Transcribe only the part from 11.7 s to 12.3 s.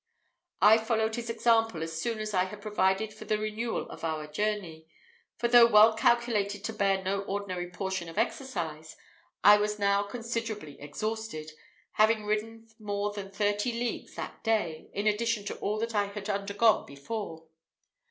having